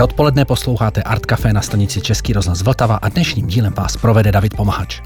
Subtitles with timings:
[0.00, 4.32] Hezké odpoledne posloucháte Art Café na stanici Český rozhlas Vltava a dnešním dílem vás provede
[4.32, 5.00] David Pomahač.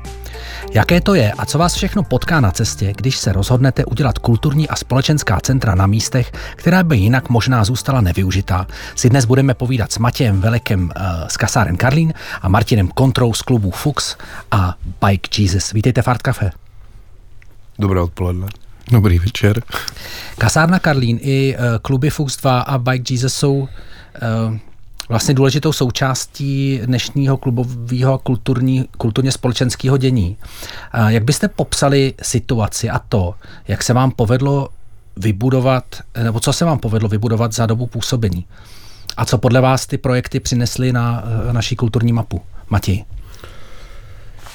[0.73, 4.69] Jaké to je a co vás všechno potká na cestě, když se rozhodnete udělat kulturní
[4.69, 9.93] a společenská centra na místech, která by jinak možná zůstala nevyužitá, si dnes budeme povídat
[9.93, 14.17] s Matějem Velekem uh, z kasáren Karlín a Martinem Kontrou z klubu Fuchs
[14.51, 14.75] a
[15.07, 15.73] Bike Jesus.
[15.73, 16.51] Vítejte v Art Café.
[17.79, 18.47] Dobré odpoledne.
[18.91, 19.63] Dobrý večer.
[20.39, 23.69] Kasárna Karlín i uh, kluby Fuchs 2 a Bike Jesus jsou uh,
[25.09, 30.37] vlastně důležitou součástí dnešního klubového kulturní, kulturně společenského dění.
[31.09, 33.35] Jak byste popsali situaci a to,
[33.69, 34.69] jak se vám povedlo
[35.17, 35.85] vybudovat,
[36.23, 38.47] nebo co se vám povedlo vybudovat za dobu působení?
[39.17, 42.43] A co podle vás ty projekty přinesly na naší kulturní mapu?
[42.71, 43.05] Mati?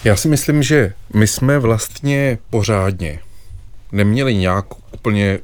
[0.04, 3.20] Já si myslím, že my jsme vlastně pořádně
[3.92, 5.40] neměli nějak úplně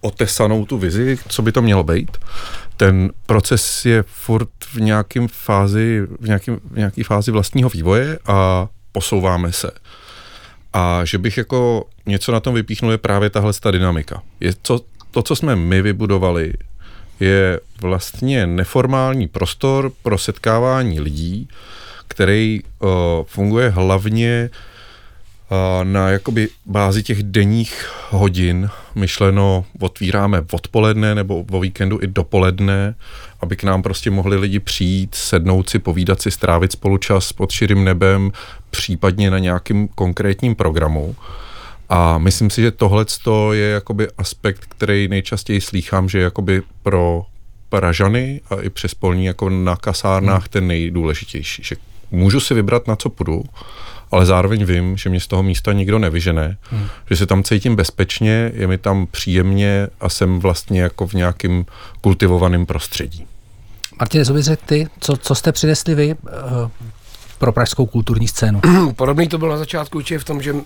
[0.00, 2.16] otesanou tu vizi, co by to mělo být
[2.76, 8.68] ten proces je furt v nějakém fázi, v, nějakým, v nějaký fázi vlastního vývoje a
[8.92, 9.70] posouváme se.
[10.72, 14.22] A že bych jako něco na tom vypíchnul je právě tahle ta dynamika.
[14.40, 14.80] Je to,
[15.10, 16.52] to, co jsme my vybudovali,
[17.20, 21.48] je vlastně neformální prostor pro setkávání lidí,
[22.08, 22.90] který uh,
[23.26, 24.50] funguje hlavně
[25.82, 32.94] na jakoby bázi těch denních hodin, myšleno otvíráme odpoledne nebo o víkendu i dopoledne,
[33.40, 37.50] aby k nám prostě mohli lidi přijít, sednout si, povídat si, strávit spolu čas pod
[37.50, 38.32] širým nebem,
[38.70, 41.16] případně na nějakým konkrétním programu.
[41.88, 43.04] A myslím si, že tohle
[43.52, 47.26] je jakoby aspekt, který nejčastěji slýchám, že jakoby pro
[47.68, 50.48] Pražany a i přes polní jako na kasárnách hmm.
[50.50, 51.62] ten nejdůležitější.
[51.64, 51.76] Že
[52.10, 53.44] můžu si vybrat, na co půjdu,
[54.14, 56.86] ale zároveň vím, že mě z toho místa nikdo nevyžene, hmm.
[57.10, 61.64] že se tam cítím bezpečně, je mi tam příjemně a jsem vlastně jako v nějakém
[62.00, 63.26] kultivovaném prostředí.
[63.98, 64.88] Martin, co bys řekl ty?
[65.00, 66.70] Co, co jste přinesli vy uh,
[67.38, 68.60] pro pražskou kulturní scénu?
[68.96, 70.62] Podobný to bylo na začátku určitě v tom, že uh,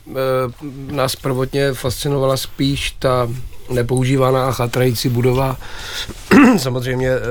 [0.90, 3.28] nás prvotně fascinovala spíš ta
[3.70, 5.56] nepoužívaná a chatrající budova.
[6.58, 7.22] Samozřejmě uh,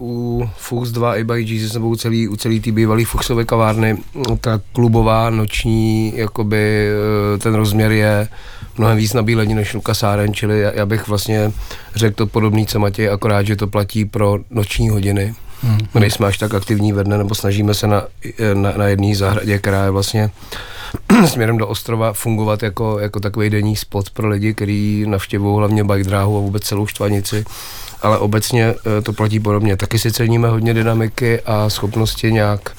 [0.00, 3.96] u Fuchs 2 i by Jesus nebo u celý, u celý té bývalé Fuchsové kavárny,
[4.40, 6.88] ta klubová, noční, jakoby
[7.34, 8.28] eh, ten rozměr je
[8.78, 11.52] mnohem víc nabílení než kasáren, čili já, já bych vlastně
[11.94, 15.34] řekl to podobný, co Matěj, akorát, že to platí pro noční hodiny.
[15.62, 15.78] Hmm.
[15.94, 18.02] My nejsme až tak aktivní ve dne, nebo snažíme se na,
[18.54, 20.30] na, na jedné zahradě, která je vlastně
[21.26, 26.04] směrem do ostrova fungovat jako, jako takový denní spot pro lidi, kteří navštěvují hlavně bike
[26.04, 27.44] dráhu a vůbec celou štvanici
[28.02, 29.76] ale obecně eh, to platí podobně.
[29.76, 32.70] Taky si ceníme hodně dynamiky a schopnosti nějak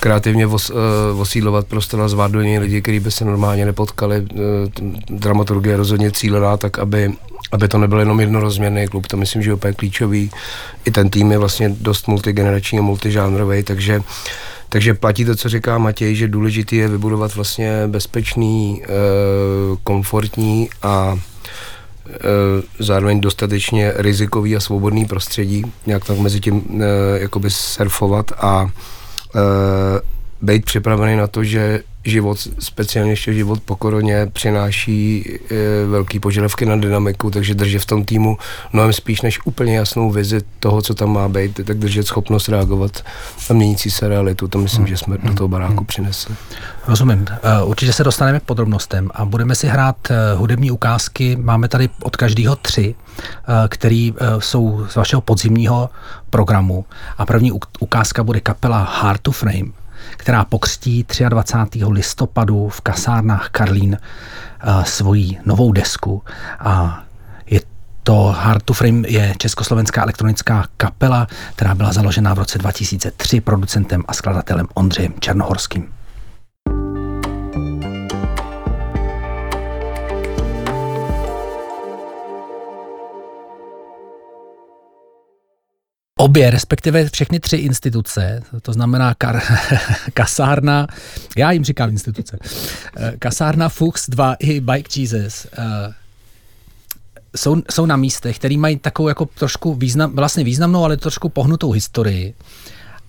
[0.00, 4.20] kreativně os, uh, osídlovat prostor a zvát do něj lidi, kteří by se normálně nepotkali.
[4.20, 7.12] Uh, dramaturgie je rozhodně cílená tak, aby,
[7.52, 10.30] aby to nebyl jenom jednorozměrný klub, to myslím, že je úplně klíčový.
[10.84, 14.00] I ten tým je vlastně dost multigenerační a multižánrový, takže
[14.72, 18.82] takže platí to, co říká Matěj, že důležitý je vybudovat vlastně bezpečný,
[19.84, 21.18] komfortní a
[22.14, 28.66] Eh, zároveň dostatečně rizikový a svobodný prostředí, nějak tak mezi tím eh, jakoby surfovat a
[28.66, 28.99] eh,
[30.42, 36.66] být připravený na to, že život, speciálně ještě život po koroně, přináší e, velký požadavky
[36.66, 38.38] na dynamiku, takže držet v tom týmu
[38.72, 43.04] mnohem spíš než úplně jasnou vizi toho, co tam má být, tak držet schopnost reagovat
[43.50, 44.48] na měnící se realitu.
[44.48, 46.34] To myslím, že jsme do toho baráku přinesli.
[46.88, 47.26] Rozumím.
[47.42, 49.96] E, určitě se dostaneme k podrobnostem a budeme si hrát
[50.36, 51.36] hudební ukázky.
[51.36, 52.94] Máme tady od každého tři,
[53.68, 55.90] který jsou z vašeho podzimního
[56.30, 56.84] programu.
[57.18, 59.80] A první ukázka bude kapela Hard to Frame
[60.16, 61.84] která pokřtí 23.
[61.84, 63.98] listopadu v kasárnách Karlín
[64.66, 66.22] uh, svoji novou desku.
[66.60, 67.02] A
[67.46, 67.60] je
[68.02, 74.04] to Hard to Frame je československá elektronická kapela, která byla založena v roce 2003 producentem
[74.08, 75.92] a skladatelem Ondřejem Černohorským.
[86.20, 89.40] Obě, respektive všechny tři instituce, to znamená kar,
[90.14, 90.86] kasárna,
[91.36, 92.38] já jim říkám instituce,
[92.96, 95.94] eh, kasárna Fuchs 2 i Bike Jesus, eh,
[97.36, 101.70] jsou, jsou na místech, které mají takovou jako trošku význam, vlastně významnou, ale trošku pohnutou
[101.72, 102.34] historii.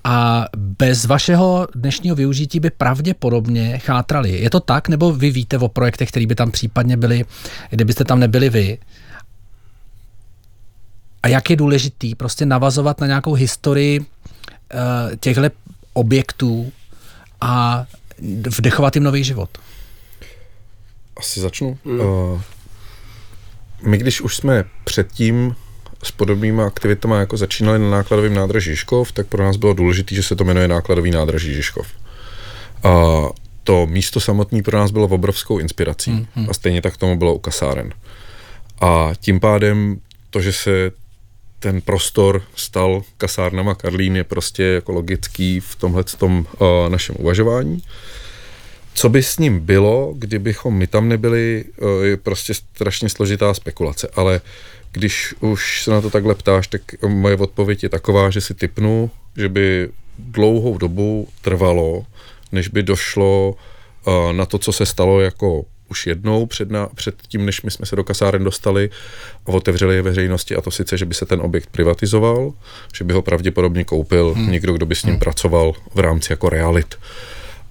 [0.03, 4.41] A bez vašeho dnešního využití by pravděpodobně chátrali.
[4.41, 7.25] Je to tak, nebo vy víte o projektech, které by tam případně byly,
[7.69, 8.77] kdybyste tam nebyli vy?
[11.23, 14.05] A jak je důležitý prostě navazovat na nějakou historii uh,
[15.19, 15.41] těchto
[15.93, 16.71] objektů
[17.41, 17.85] a
[18.57, 19.49] vdechovat jim nový život.
[21.17, 21.77] Asi začnu.
[21.85, 21.99] Mm.
[21.99, 22.41] Uh,
[23.81, 25.55] my když už jsme předtím
[26.03, 30.23] s podobnými aktivitami jako začínali na nákladovém nádraží Žižkov, tak pro nás bylo důležité, že
[30.23, 31.87] se to jmenuje nákladový nádraží Žižkov.
[32.83, 32.89] A
[33.63, 36.49] to místo samotné pro nás bylo obrovskou inspirací mm, mm.
[36.49, 37.93] a stejně tak tomu bylo u kasáren.
[38.81, 40.91] A tím pádem to, že se
[41.61, 47.81] ten prostor stal kasárnama Karlín je prostě jako logický v tomhle tom uh, našem uvažování.
[48.93, 54.09] Co by s ním bylo, kdybychom my tam nebyli, uh, je prostě strašně složitá spekulace,
[54.15, 54.41] ale
[54.91, 59.11] když už se na to takhle ptáš, tak moje odpověď je taková, že si typnu,
[59.37, 62.05] že by dlouhou dobu trvalo,
[62.51, 63.55] než by došlo
[64.07, 67.71] uh, na to, co se stalo jako už jednou před, na, před tím, než my
[67.71, 68.89] jsme se do kasáren dostali
[69.45, 72.53] a otevřeli je veřejnosti a to sice, že by se ten objekt privatizoval,
[72.95, 74.51] že by ho pravděpodobně koupil hmm.
[74.51, 75.19] někdo, kdo by s ním hmm.
[75.19, 76.95] pracoval v rámci jako realit.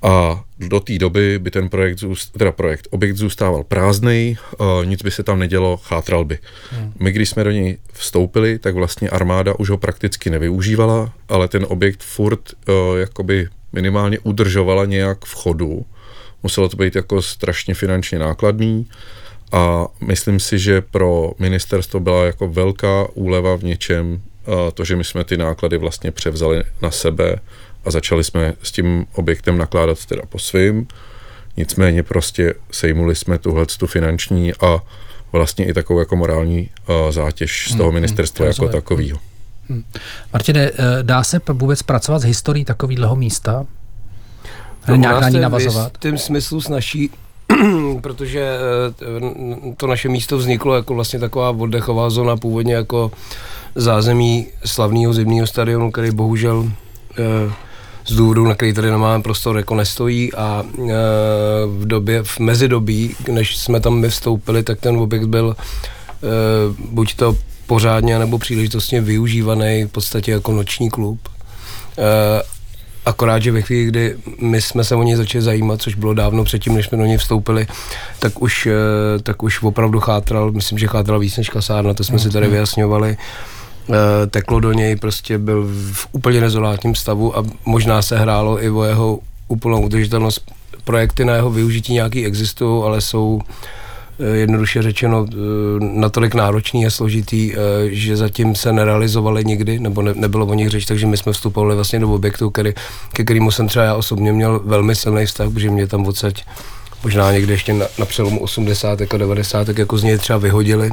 [0.02, 5.02] A do té doby by ten projekt, zůst, teda projekt, objekt zůstával prázdný, uh, nic
[5.02, 6.38] by se tam nedělo, chátral by.
[6.70, 6.92] Hmm.
[7.00, 11.66] My, když jsme do něj vstoupili, tak vlastně armáda už ho prakticky nevyužívala, ale ten
[11.68, 15.84] objekt furt uh, jakoby minimálně udržovala nějak v chodu
[16.42, 18.86] muselo to být jako strašně finančně nákladný
[19.52, 24.22] a myslím si, že pro ministerstvo byla jako velká úleva v něčem
[24.74, 27.36] to, že my jsme ty náklady vlastně převzali na sebe
[27.84, 30.86] a začali jsme s tím objektem nakládat teda po svým.
[31.56, 34.82] Nicméně prostě sejmuli jsme tuhle tu finanční a
[35.32, 36.70] vlastně i takovou jako morální
[37.10, 39.18] zátěž z toho hmm, hmm, ministerstva hmm, jako takového.
[39.68, 39.84] Hmm.
[40.32, 43.66] Martine, eh, dá se vůbec pracovat s historií takového místa?
[44.96, 45.92] Nějak na ní navazovat?
[45.96, 47.10] V tím smyslu snaží,
[48.00, 53.10] protože eh, to naše místo vzniklo jako vlastně taková oddechová zóna, původně jako
[53.74, 56.70] zázemí slavného zimního stadionu, který bohužel
[57.18, 57.52] eh,
[58.06, 60.92] z důvodu, na který tady nemáme prostor, jako nestojí a eh,
[61.66, 65.56] v době, v mezidobí, než jsme tam my vstoupili, tak ten objekt byl
[66.78, 67.36] buď to
[67.66, 71.28] pořádně nebo příležitostně využívaný v podstatě jako noční klub.
[73.10, 76.44] Akorát, že ve chvíli, kdy my jsme se o něj začali zajímat, což bylo dávno
[76.44, 77.66] předtím, než jsme do něj vstoupili,
[78.18, 82.18] tak už, eh, tak už opravdu chátral, myslím, že chátral víc než kasárna, to jsme
[82.18, 88.02] si tady vyjasňovali eh, teklo do něj, prostě byl v úplně nezolátním stavu a možná
[88.02, 89.18] se hrálo i o jeho
[89.48, 90.40] úplnou udržitelnost.
[90.84, 93.79] Projekty na jeho využití nějaký existují, ale jsou Eh,
[94.24, 95.34] jednoduše řečeno eh,
[95.80, 97.56] natolik náročný a složitý, eh,
[97.90, 101.74] že zatím se nerealizovaly nikdy, nebo ne, nebylo o nich řeč, takže my jsme vstupovali
[101.74, 102.72] vlastně do objektu, který,
[103.12, 106.44] ke kterému jsem třeba já osobně měl velmi silný vztah, protože mě tam odsaď
[107.04, 110.90] možná někde ještě na, na přelomu 80 a 90 tak jako z něj třeba vyhodili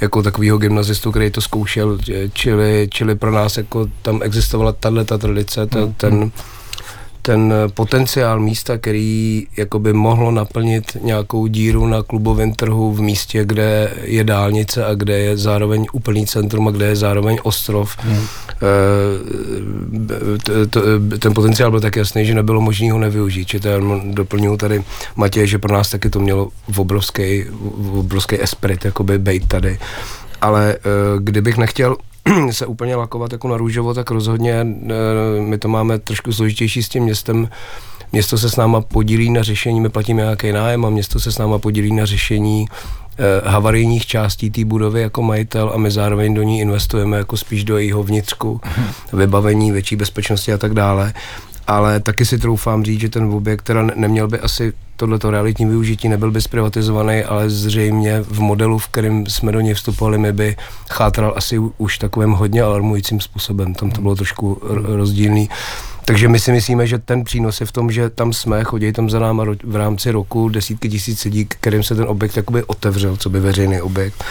[0.00, 1.98] jako takovýho gymnazistu, který to zkoušel,
[2.32, 5.94] čili, čili pro nás jako tam existovala tato tradice, ten, mm.
[5.94, 6.30] ten
[7.26, 13.92] ten potenciál místa, který jakoby mohlo naplnit nějakou díru na klubovém trhu v místě, kde
[14.02, 17.96] je dálnice a kde je zároveň úplný centrum a kde je zároveň ostrov.
[18.00, 18.26] Hmm.
[21.12, 23.48] E, ten potenciál byl tak jasný, že nebylo možné ho nevyužít.
[23.48, 23.68] Či to
[24.04, 24.84] doplňuji tady
[25.16, 29.78] Matěj, že pro nás taky to mělo v obrovský, v obrovský esprit, jakoby bejt tady.
[30.40, 30.78] Ale e,
[31.18, 31.96] kdybych nechtěl
[32.50, 36.88] se úplně lakovat jako na růžovo, tak rozhodně eh, my to máme trošku složitější s
[36.88, 37.48] tím městem.
[38.12, 41.38] Město se s náma podílí na řešení, my platíme nějaký nájem a město se s
[41.38, 42.66] náma podílí na řešení
[43.18, 47.64] eh, havarijních částí té budovy jako majitel a my zároveň do ní investujeme jako spíš
[47.64, 48.86] do jejího vnitřku, mhm.
[49.12, 51.12] vybavení, větší bezpečnosti a tak dále
[51.66, 56.08] ale taky si troufám říct, že ten objekt teda neměl by asi tohleto realitní využití,
[56.08, 60.56] nebyl by zprivatizovaný, ale zřejmě v modelu, v kterém jsme do něj vstupovali, my by
[60.90, 63.74] chátral asi už takovým hodně alarmujícím způsobem.
[63.74, 64.58] Tam to bylo trošku
[64.96, 65.50] rozdílný.
[66.04, 69.10] Takže my si myslíme, že ten přínos je v tom, že tam jsme, chodí tam
[69.10, 73.30] za náma v rámci roku desítky tisíc lidí, kterým se ten objekt jakoby otevřel, co
[73.30, 74.24] by veřejný objekt.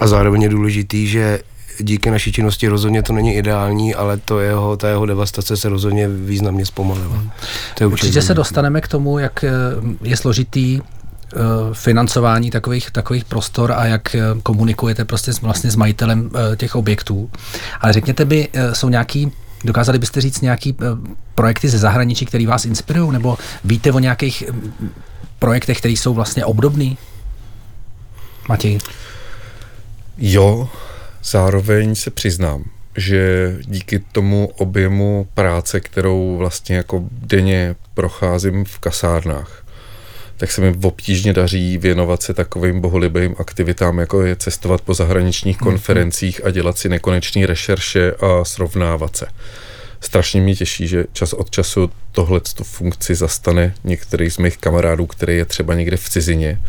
[0.00, 1.38] A zároveň je důležitý, že
[1.82, 6.08] díky naší činnosti rozhodně to není ideální, ale to jeho, ta jeho devastace se rozhodně
[6.08, 7.16] významně zpomalila.
[7.16, 7.30] Hmm.
[7.74, 9.50] To je určitě se dostaneme k tomu, jak eh,
[10.02, 11.38] je složitý eh,
[11.72, 17.30] financování takových, takových prostor a jak eh, komunikujete prostě vlastně s majitelem těch objektů.
[17.80, 19.32] Ale řekněte by, jsou nějaký
[19.64, 20.76] Dokázali byste říct nějaký
[21.34, 24.44] projekty ze zahraničí, které vás inspirují, nebo víte o nějakých
[25.38, 26.98] projektech, které jsou vlastně obdobný?
[28.48, 28.78] Matěj?
[30.18, 30.68] Jo,
[31.24, 32.64] Zároveň se přiznám,
[32.96, 39.64] že díky tomu objemu práce, kterou vlastně jako denně procházím v kasárnách,
[40.36, 45.56] tak se mi obtížně daří věnovat se takovým boholibým aktivitám, jako je cestovat po zahraničních
[45.56, 45.64] mm-hmm.
[45.64, 49.26] konferencích a dělat si nekonečné rešerše a srovnávat se.
[50.00, 55.06] Strašně mě těší, že čas od času tohle tu funkci zastane některý z mých kamarádů,
[55.06, 56.60] který je třeba někde v cizině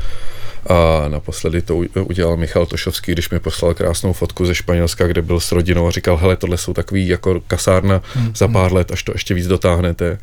[0.67, 5.39] A naposledy to udělal Michal Tošovský, když mi poslal krásnou fotku ze Španělska, kde byl
[5.39, 8.31] s rodinou a říkal, hele, tohle jsou takový jako kasárna hmm.
[8.35, 10.17] za pár let, až to ještě víc dotáhnete.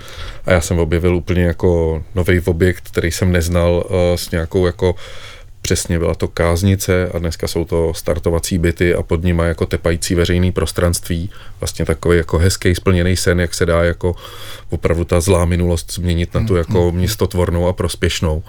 [0.47, 4.95] A já jsem objevil úplně jako nový objekt, který jsem neznal uh, s nějakou jako
[5.63, 10.15] Přesně byla to káznice a dneska jsou to startovací byty a pod nimi jako tepající
[10.15, 11.31] veřejný prostranství.
[11.61, 14.15] Vlastně takový jako hezký splněný sen, jak se dá jako
[14.71, 18.43] opravdu ta zlá minulost změnit na tu hmm, jako městotvornou a prospěšnou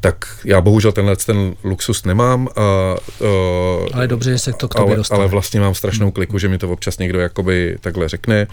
[0.00, 2.48] tak já bohužel tenhle ten luxus nemám.
[2.56, 5.18] A, uh, ale dobře, že se to k tobě ale, dostane.
[5.18, 6.12] ale vlastně mám strašnou hmm.
[6.12, 8.46] kliku, že mi to občas někdo jakoby takhle řekne.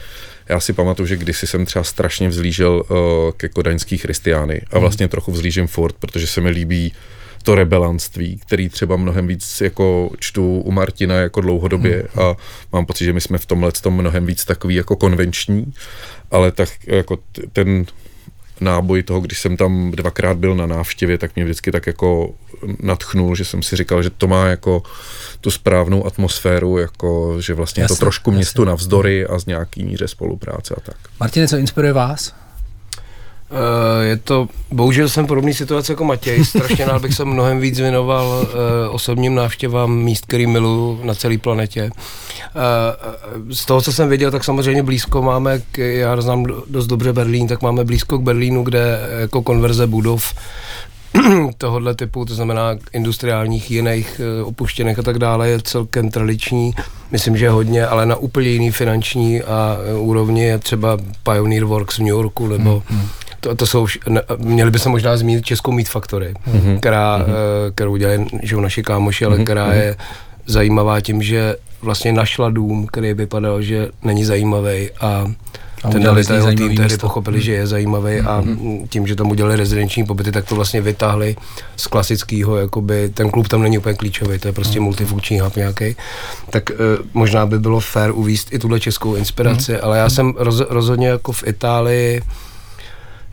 [0.49, 2.97] Já si pamatuju, že kdysi jsem třeba strašně vzlížel uh,
[3.37, 6.93] ke kodaňský christiány a vlastně trochu vzlížím furt, protože se mi líbí
[7.43, 12.25] to rebelanství, který třeba mnohem víc jako čtu u Martina jako dlouhodobě hmm.
[12.25, 12.35] a
[12.73, 15.73] mám pocit, že my jsme v tomhle tom mnohem víc takový jako konvenční,
[16.31, 17.17] ale tak jako
[17.53, 17.85] ten
[18.61, 22.33] náboj toho, když jsem tam dvakrát byl na návštěvě, tak mě vždycky tak jako
[22.79, 24.83] natchnul, že jsem si říkal, že to má jako
[25.41, 28.37] tu správnou atmosféru, jako že vlastně jasně, je to trošku jasně.
[28.37, 30.95] městu navzdory a z nějaký míře spolupráce a tak.
[31.19, 32.33] Martine, co inspiruje vás?
[33.51, 37.79] Uh, je to, bohužel jsem podobný situace jako Matěj, strašně rád bych se mnohem víc
[37.79, 38.49] věnoval uh,
[38.95, 41.83] osobním návštěvám míst, který miluju na celé planetě.
[41.83, 47.13] Uh, z toho, co jsem viděl, tak samozřejmě blízko máme, k, já znám dost dobře
[47.13, 50.33] Berlín, tak máme blízko k Berlínu, kde jako konverze budov
[51.57, 56.74] tohohle typu, to znamená industriálních, jiných, opuštěných a tak dále, je celkem tradiční.
[57.12, 62.00] Myslím, že hodně, ale na úplně jiný finanční a úrovni je třeba Pioneer Works v
[62.00, 63.07] New Yorku nebo hmm, hmm
[63.39, 66.79] to, to jsou, ne, měli bychom možná zmínit Českou Meat Factory, mm-hmm.
[66.79, 67.71] která, mm-hmm.
[67.75, 69.43] kterou dělají že naši kámoši, ale mm-hmm.
[69.43, 69.95] která je
[70.45, 75.25] zajímavá tím, že vlastně našla dům, který vypadal, že není zajímavý a
[75.84, 78.29] a ten detail tým tehdy pochopili, že je zajímavý mm-hmm.
[78.29, 78.88] a mhm.
[78.89, 81.36] tím, že tam udělali rezidenční pobyty, tak to vlastně vytáhli
[81.75, 84.84] z klasického, jakoby, ten klub tam není úplně klíčový, to je prostě mm-hmm.
[84.84, 85.96] multifunkční hub nějaký.
[86.50, 86.74] Tak e,
[87.13, 89.79] možná by bylo fér uvíst i tuhle českou inspiraci, mm-hmm.
[89.84, 92.22] ale já jsem roz, rozhodně jako v Itálii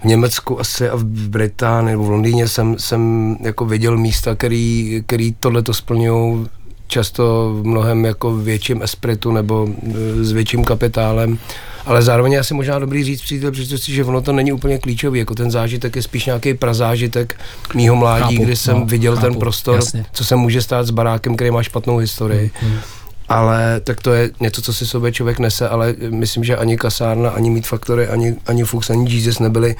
[0.00, 5.02] v Německu asi a v Británii nebo v Londýně jsem, jsem jako viděl místa, který,
[5.06, 6.46] který tohle to splňují
[6.86, 11.38] často v mnohem jako větším espritu nebo e, s větším kapitálem.
[11.86, 14.78] Ale zároveň je asi možná dobrý říct při té příležitosti, že ono to není úplně
[14.78, 17.36] klíčový, jako ten zážitek je spíš nějaký prazážitek
[17.74, 20.06] mýho mládí, chápu, kdy jsem no, viděl chápu, ten prostor, jasně.
[20.12, 22.50] co se může stát s barákem, který má špatnou historii.
[22.60, 22.80] Hmm, hmm
[23.28, 27.30] ale tak to je něco, co si sobě člověk nese, ale myslím, že ani kasárna,
[27.30, 29.76] ani Meat Factory, ani, ani Fuchs, ani Jesus nebyly,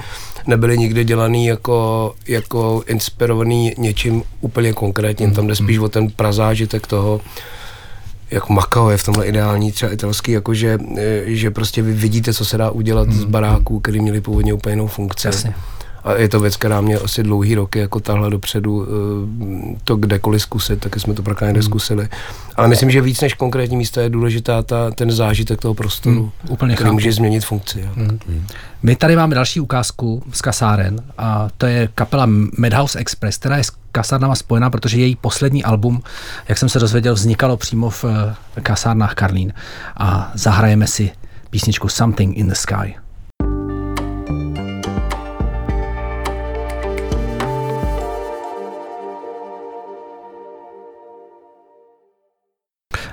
[0.47, 5.31] nebyly nikdy dělaný jako, jako inspirovaný něčím úplně konkrétním.
[5.31, 7.21] Tam jde spíš o ten prazážitek toho,
[8.31, 10.77] jako Makao je v tomhle ideální, třeba italský, jakože
[11.25, 13.19] že prostě vy vidíte, co se dá udělat hmm.
[13.19, 15.27] z baráků, který měli původně úplně jinou funkci.
[15.27, 15.55] Jasně
[16.05, 20.41] a je to věc, která mě asi dlouhý roky jako tahla dopředu eh, to kdekoliv
[20.41, 21.61] zkusit, taky jsme to někde hmm.
[21.61, 22.07] zkusili.
[22.55, 26.31] Ale myslím, že víc než konkrétní místa je důležitá ta, ten zážitek toho prostoru, hmm,
[26.49, 26.93] úplně který chápu.
[26.93, 27.89] může změnit funkci.
[27.95, 28.19] Hmm.
[28.83, 32.27] My tady máme další ukázku z kasáren a to je kapela
[32.57, 33.63] Madhouse Express, která je
[33.95, 36.03] kasárnama spojená, protože její poslední album,
[36.47, 39.53] jak jsem se dozvěděl, vznikalo přímo v eh, kasárnách Karlín
[39.97, 41.11] a zahrajeme si
[41.49, 42.95] písničku Something in the Sky.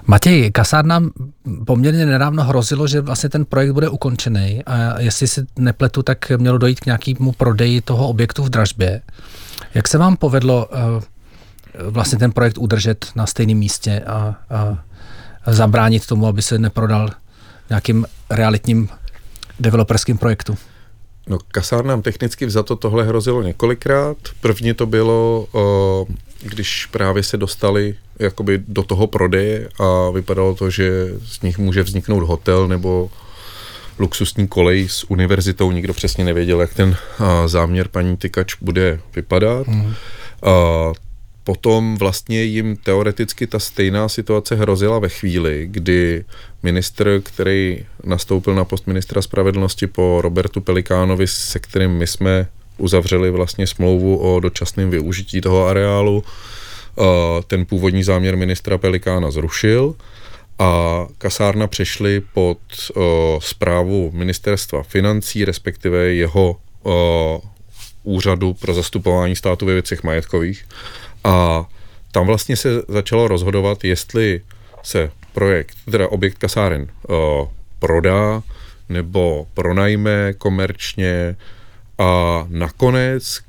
[0.06, 1.02] Matěj, kasárna
[1.66, 6.58] poměrně nedávno hrozilo, že vlastně ten projekt bude ukončený a jestli si nepletu, tak mělo
[6.58, 9.02] dojít k nějakému prodeji toho objektu v dražbě.
[9.74, 11.02] Jak se vám povedlo uh,
[11.90, 14.78] vlastně ten projekt udržet na stejném místě a, a
[15.52, 17.10] zabránit tomu, aby se neprodal
[17.70, 18.88] nějakým realitním
[19.60, 20.56] developerským projektu?
[21.26, 24.16] No, kasárnám technicky vzato tohle hrozilo několikrát.
[24.40, 30.70] První to bylo, uh, když právě se dostali jakoby do toho prodeje a vypadalo to,
[30.70, 33.10] že z nich může vzniknout hotel nebo
[33.98, 35.72] luxusní kolej s univerzitou.
[35.72, 36.96] Nikdo přesně nevěděl, jak ten
[37.46, 39.66] záměr paní Tykač bude vypadat.
[39.66, 39.94] Mm.
[40.42, 40.92] A
[41.44, 46.24] potom vlastně jim teoreticky ta stejná situace hrozila ve chvíli, kdy
[46.62, 52.46] ministr, který nastoupil na post ministra spravedlnosti po Robertu Pelikánovi, se kterým my jsme
[52.78, 56.24] uzavřeli vlastně smlouvu o dočasném využití toho areálu,
[57.46, 59.94] ten původní záměr ministra Pelikána zrušil
[60.62, 62.58] a kasárna přešly pod
[63.38, 66.56] zprávu ministerstva financí, respektive jeho
[68.02, 70.68] úřadu pro zastupování státu ve věcech majetkových.
[71.24, 71.66] A
[72.12, 74.40] tam vlastně se začalo rozhodovat, jestli
[74.82, 76.86] se projekt, teda objekt kasáren
[77.78, 78.42] prodá
[78.88, 81.36] nebo pronajme komerčně
[81.98, 83.40] a nakonec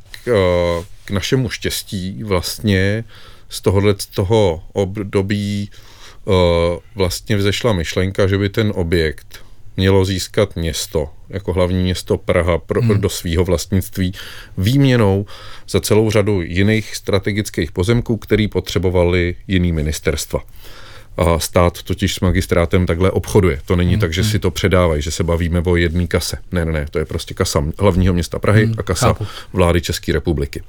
[1.05, 3.03] k našemu štěstí vlastně
[3.49, 5.69] z tohohle z toho období
[6.95, 9.43] vlastně vzešla myšlenka, že by ten objekt
[9.77, 13.01] mělo získat město, jako hlavní město Praha pro, hmm.
[13.01, 14.13] do svého vlastnictví
[14.57, 15.25] výměnou
[15.69, 20.39] za celou řadu jiných strategických pozemků, který potřebovali jiný ministerstva.
[21.17, 23.61] A stát totiž s magistrátem takhle obchoduje.
[23.65, 23.99] To není hmm.
[23.99, 24.31] tak, že hmm.
[24.31, 26.37] si to předávají, že se bavíme o jedné kase.
[26.51, 28.75] Ne, ne, ne, to je prostě kasa hlavního města Prahy hmm.
[28.77, 29.27] a kasa Chápu.
[29.53, 30.63] vlády České republiky.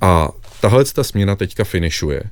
[0.00, 0.28] A
[0.60, 2.22] tahle ta směna teďka finišuje.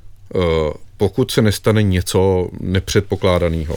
[1.03, 3.75] Pokud se nestane něco nepředpokládaného,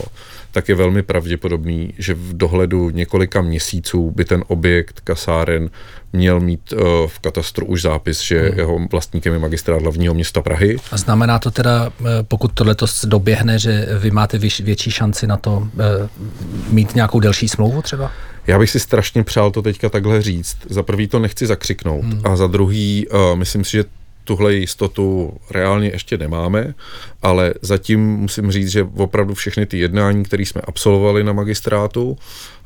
[0.52, 5.71] tak je velmi pravděpodobný, že v dohledu několika měsíců by ten objekt kasáren
[6.12, 8.59] měl mít uh, v katastru už zápis, že hmm.
[8.59, 10.76] jeho vlastníkem je magistrát hlavního města Prahy.
[10.90, 15.26] A znamená to teda, eh, pokud to letos doběhne, že vy máte věč, větší šanci
[15.26, 15.68] na to uh,
[16.71, 18.12] mít nějakou delší smlouvu třeba?
[18.47, 20.56] Já bych si strašně přál to teďka takhle říct.
[20.71, 22.21] Za prvý to nechci zakřiknout hmm.
[22.25, 23.85] a za druhý uh, myslím si, že
[24.26, 26.75] tuhle jistotu reálně ještě nemáme,
[27.23, 32.18] ale zatím musím říct, že opravdu všechny ty jednání, které jsme absolvovali na magistrátu,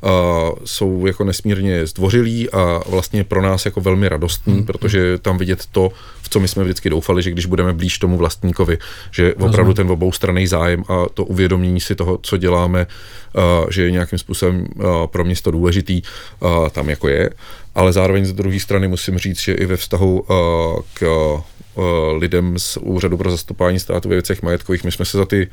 [0.03, 4.65] a jsou jako nesmírně zdvořilí a vlastně pro nás jako velmi radostní, hmm.
[4.65, 5.91] protože tam vidět to,
[6.21, 8.77] v co my jsme vždycky doufali, že když budeme blíž tomu vlastníkovi,
[9.11, 12.87] že opravdu ten oboustranný zájem a to uvědomění si toho, co děláme,
[13.35, 14.67] a, že je nějakým způsobem
[15.05, 16.01] pro město důležitý,
[16.41, 17.29] a, tam jako je.
[17.75, 20.25] Ale zároveň z druhé strany musím říct, že i ve vztahu
[20.93, 21.01] k
[22.17, 24.83] lidem z Úřadu pro zastupování státu ve věcech majetkových.
[24.83, 25.47] My jsme se za ty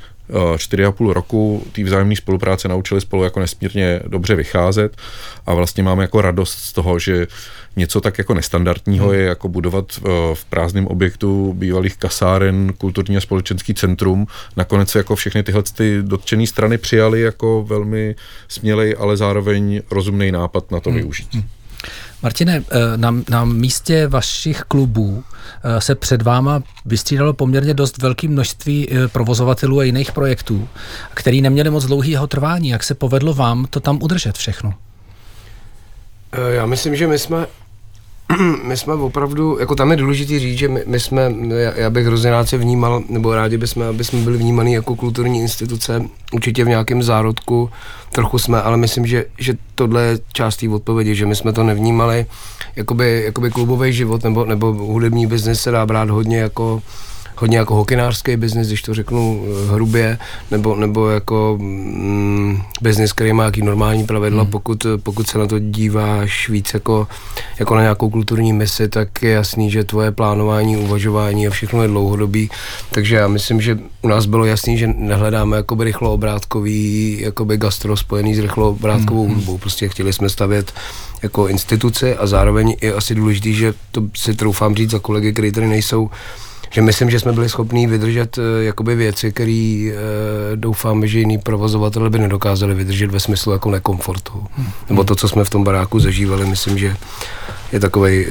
[0.56, 4.96] čtyři a půl roku té vzájemné spolupráce naučili spolu jako nesmírně dobře vycházet
[5.46, 7.26] a vlastně máme jako radost z toho, že
[7.76, 9.14] něco tak jako nestandardního hmm.
[9.14, 10.00] je jako budovat
[10.34, 14.26] v prázdném objektu bývalých kasáren kulturní a společenský centrum.
[14.56, 18.14] Nakonec se jako všechny tyhle ty dotčené strany přijali jako velmi
[18.48, 20.98] smělej, ale zároveň rozumný nápad na to hmm.
[20.98, 21.28] využít.
[21.34, 21.44] Hmm.
[22.22, 25.24] Martine, eh, na, na místě vašich klubů
[25.64, 30.68] eh, se před váma vystřídalo poměrně dost velké množství eh, provozovatelů a jiných projektů,
[31.14, 32.68] který neměli moc dlouhého trvání.
[32.68, 34.74] Jak se povedlo vám to tam udržet všechno?
[36.48, 37.46] Já myslím, že my jsme
[38.64, 41.34] my jsme opravdu, jako tam je důležité říct, že my, my jsme,
[41.76, 45.40] já bych hrozně rád se vnímal, nebo rádi bychom, aby jsme byli vnímaný jako kulturní
[45.40, 47.70] instituce, určitě v nějakém zárodku,
[48.12, 51.64] trochu jsme, ale myslím, že, že tohle je část té odpovědi, že my jsme to
[51.64, 52.26] nevnímali,
[52.76, 56.82] jakoby, jakoby klubový život nebo, nebo hudební biznis se dá brát hodně jako
[57.38, 60.18] hodně jako hokinářský biznis, když to řeknu eh, hrubě,
[60.50, 64.50] nebo, nebo jako mm, biznis, který má jaký normální pravidla, hmm.
[64.52, 67.08] pokud, pokud se na to díváš víc jako,
[67.58, 71.88] jako na nějakou kulturní misi, tak je jasný, že tvoje plánování, uvažování a všechno je
[71.88, 72.50] dlouhodobý,
[72.90, 77.96] takže já myslím, že u nás bylo jasný, že nehledáme jakoby rychlo obrátkový, jakoby gastro
[77.96, 79.34] spojený s rychlo obrátkovou hmm.
[79.34, 80.72] hudbou, prostě chtěli jsme stavět
[81.22, 85.52] jako instituce a zároveň je asi důležitý, že to si troufám říct za kolegy, kteří
[85.52, 86.10] tady nejsou,
[86.70, 91.38] že myslím, že jsme byli schopni vydržet uh, jakoby věci, které uh, doufáme, že jiný
[91.38, 94.46] provozovatel by nedokázali vydržet ve smyslu jako nekomfortu.
[94.56, 94.68] Hmm.
[94.88, 96.96] Nebo to, co jsme v tom baráku zažívali, myslím, že
[97.72, 98.26] je takový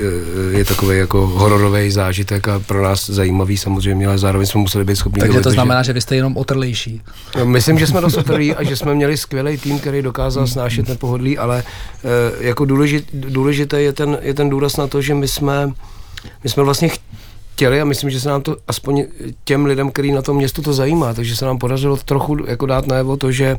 [0.52, 4.96] je takovej jako hororový zážitek a pro nás zajímavý samozřejmě, ale zároveň jsme museli být
[4.96, 5.20] schopni.
[5.20, 7.02] Takže to znamená, že vy jste jenom otrlejší.
[7.38, 10.88] No, myslím, že jsme dost otrlí a že jsme měli skvělý tým, který dokázal snášet
[10.88, 11.64] nepohodlí, ale
[12.40, 15.72] jako důležit, důležité je ten, je ten důraz na to, že my jsme
[16.44, 16.90] my jsme vlastně
[17.58, 19.06] chtěli a myslím, že se nám to aspoň
[19.44, 22.88] těm lidem, který na tom městu to zajímá, takže se nám podařilo trochu jako dát
[22.88, 23.58] najevo to, že,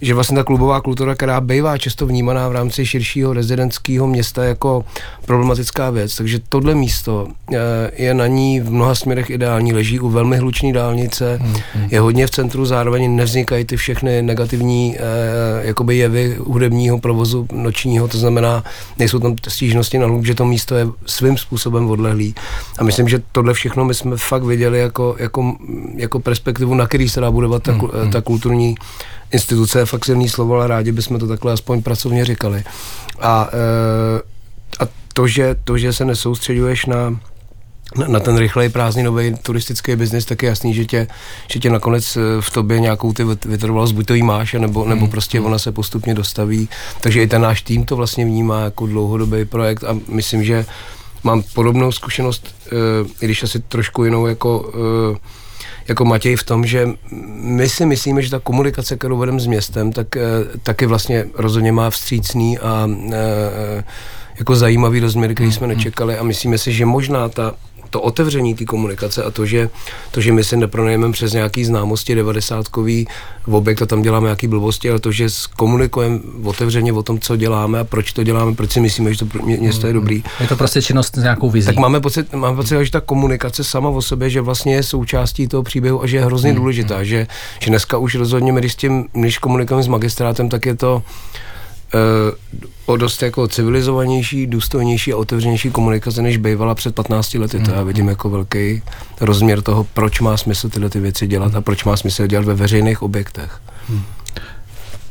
[0.00, 4.84] že vlastně ta klubová kultura, která bývá často vnímaná v rámci širšího rezidentského města jako
[5.26, 7.56] problematická věc, takže tohle místo eh,
[7.96, 11.88] je na ní v mnoha směrech ideální, leží u velmi hlučné dálnice, hmm.
[11.90, 18.08] je hodně v centru, zároveň nevznikají ty všechny negativní eh, jakoby jevy hudebního provozu nočního,
[18.08, 18.64] to znamená,
[18.98, 22.34] nejsou tam stížnosti na hluk, že to místo je svým způsobem odlehlý.
[22.78, 25.56] A myslím, že tohle všechno my jsme fakt viděli jako, jako,
[25.96, 28.10] jako perspektivu, na který se dá budovat ta, hmm.
[28.12, 28.74] ta kulturní
[29.32, 32.64] instituce, je fakt silný slovo, ale rádi bychom to takhle aspoň pracovně říkali.
[33.20, 37.10] A, e, a to, že, to, že se nesoustředuješ na,
[37.96, 41.06] na, na ten rychlej prázdninový turistický biznis, tak je jasný, že tě,
[41.52, 45.00] že tě nakonec e, v tobě nějakou ty vytrvalost, buď to jí máš, nebo, nebo
[45.00, 45.10] hmm.
[45.10, 46.68] prostě ona se postupně dostaví.
[47.00, 50.66] Takže i ten náš tým to vlastně vnímá jako dlouhodobý projekt a myslím, že
[51.24, 52.70] mám podobnou zkušenost, eh,
[53.20, 54.72] i když asi trošku jinou jako
[55.14, 55.18] eh,
[55.88, 56.88] jako Matěj v tom, že
[57.34, 60.06] my si myslíme, že ta komunikace, kterou vedeme s městem, tak
[60.62, 62.88] taky vlastně rozhodně má vstřícný a
[64.38, 66.18] jako zajímavý rozměr, který jsme nečekali.
[66.18, 67.54] A myslíme si, že možná ta
[67.92, 69.70] to otevření té komunikace a to že,
[70.10, 72.66] to, že my si nepronajeme přes nějaký známosti 90
[73.46, 75.26] v objekt a tam děláme nějaký blbosti, ale to, že
[75.56, 79.26] komunikujeme otevřeně o tom, co děláme a proč to děláme, proč si myslíme, že to
[79.42, 80.22] město je dobrý.
[80.40, 81.66] Je to prostě činnost s nějakou vizí.
[81.66, 85.48] Tak máme pocit, máme pocit, že ta komunikace sama o sobě, že vlastně je součástí
[85.48, 86.58] toho příběhu a že je hrozně hmm.
[86.58, 87.26] důležitá, že,
[87.60, 91.02] že dneska už rozhodně když, tím, když komunikujeme s magistrátem, tak je to
[92.86, 97.60] o dost jako civilizovanější, důstojnější a otevřenější komunikace, než bývala před 15 lety.
[97.60, 97.86] To já hmm.
[97.86, 98.82] vidím jako velký
[99.20, 102.54] rozměr toho, proč má smysl tyhle ty věci dělat a proč má smysl dělat ve
[102.54, 103.60] veřejných objektech.
[103.88, 104.02] Hmm.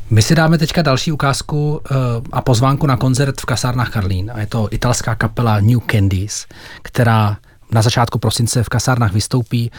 [0.10, 1.98] My si dáme teďka další ukázku uh,
[2.32, 4.32] a pozvánku na koncert v kasárnách Karlín.
[4.34, 6.46] A je to italská kapela New Candies,
[6.82, 7.38] která
[7.72, 9.72] na začátku prosince v kasárnách vystoupí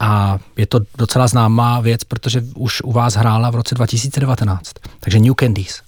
[0.00, 4.72] a je to docela známá věc, protože už u vás hrála v roce 2019.
[5.00, 5.82] Takže New Candies.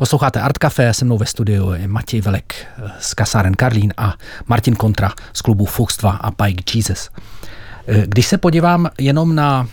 [0.00, 4.14] Posloucháte Art Café, se mnou ve studiu je Matěj Velek eh, z kasáren Karlín a
[4.46, 7.10] Martin Kontra z klubu Fuchs 2 a Pike Jesus.
[7.88, 9.68] Eh, když se podívám jenom na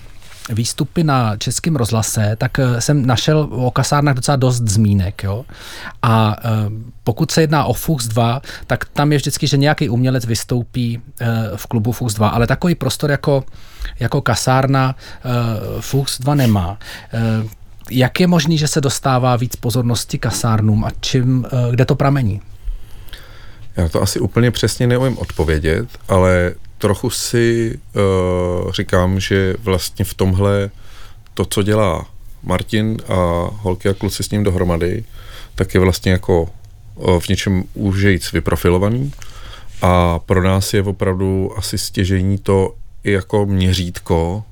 [0.49, 5.23] výstupy na českém rozhlase, tak eh, jsem našel o kasárnách docela dost zmínek.
[5.23, 5.45] Jo?
[6.01, 6.35] A
[7.03, 11.01] pokud se jedná o Fuchs 2, tak tam je vždycky, že nějaký umělec vystoupí
[11.55, 13.43] v klubu Fuchs 2, ale takový prostor jako,
[13.99, 14.95] jako kasárna
[15.79, 16.77] Fuchs 2 nemá.
[17.91, 22.41] Jak je možný, že se dostává víc pozornosti kasárnům a čím, eh, kde to pramení?
[23.77, 27.79] Já to asi úplně přesně neumím odpovědět, ale trochu si
[28.65, 30.69] uh, říkám, že vlastně v tomhle
[31.33, 32.05] to, co dělá
[32.43, 33.13] Martin a
[33.51, 35.03] holky a kluci s ním dohromady,
[35.55, 36.49] tak je vlastně jako
[36.95, 39.11] uh, v něčem úžejc vyprofilovaný
[39.81, 44.43] a pro nás je opravdu asi stěžení to i jako měřítko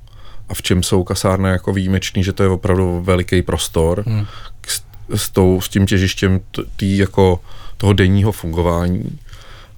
[0.48, 4.26] a v čem jsou kasárny jako výjimečný, že to je opravdu veliký prostor hmm.
[4.66, 4.82] s,
[5.14, 6.40] s, tou, s tím těžištěm
[6.76, 7.40] tý jako
[7.76, 9.18] toho denního fungování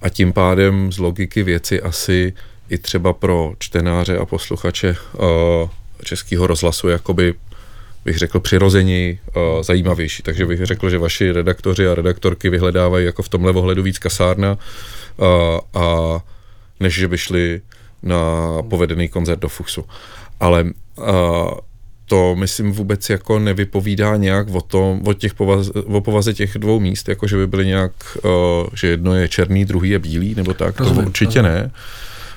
[0.02, 2.32] a tím pádem z logiky věci asi
[2.68, 5.68] i třeba pro čtenáře a posluchače uh,
[6.04, 7.34] českého rozhlasu jakoby
[8.04, 10.22] bych řekl přirozeněji uh, zajímavější.
[10.22, 14.58] Takže bych řekl, že vaši redaktoři a redaktorky vyhledávají jako v tomhle ohledu víc kasárna
[15.16, 16.18] uh, a
[16.80, 17.60] než že by šli
[18.02, 18.22] na
[18.68, 19.84] povedený koncert do Fuchsu
[20.40, 21.06] ale uh,
[22.08, 26.80] to myslím vůbec jako nevypovídá nějak o tom, o, těch povaz, o povaze těch dvou
[26.80, 27.92] míst, jako že by byly nějak,
[28.24, 28.30] uh,
[28.74, 31.58] že jedno je černý, druhý je bílý, nebo tak, rozumím, to určitě rozumím.
[31.58, 31.70] ne.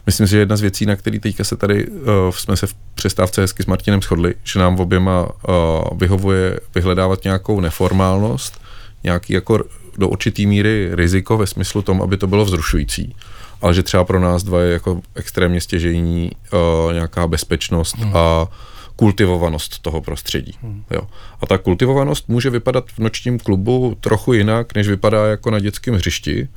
[0.05, 2.75] Myslím si, že jedna z věcí, na který teďka se tady, uh, jsme se v
[2.95, 8.61] přestávce hezky s Martinem shodli, že nám oběma uh, vyhovuje vyhledávat nějakou neformálnost,
[9.03, 9.59] nějaký jako
[9.97, 13.15] do určitý míry riziko ve smyslu tom, aby to bylo vzrušující
[13.61, 18.17] ale že třeba pro nás dva je jako extrémně stěžení uh, nějaká bezpečnost hmm.
[18.17, 18.47] a
[18.95, 20.53] kultivovanost toho prostředí.
[20.61, 20.83] Hmm.
[20.91, 21.01] Jo.
[21.41, 25.95] A ta kultivovanost může vypadat v nočním klubu trochu jinak, než vypadá jako na dětském
[25.95, 26.47] hřišti.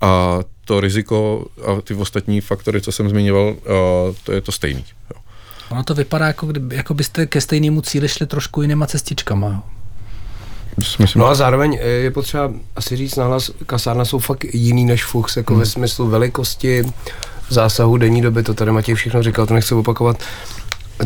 [0.00, 3.56] A to riziko a ty ostatní faktory, co jsem zmiňoval, uh,
[4.24, 4.84] to je to stejný.
[5.14, 5.20] Jo.
[5.70, 9.62] Ono to vypadá, jako, kdyby, jako byste ke stejnému cíli šli trošku jinýma cestičkama.
[10.76, 15.04] Myslím, no a zároveň eh, je potřeba asi říct nahlas, kasárna jsou fakt jiný než
[15.04, 15.60] Fuchs, jako hmm.
[15.60, 16.84] ve smyslu velikosti,
[17.48, 20.16] zásahu denní doby, to tady Matěj všechno říkal, to nechci opakovat.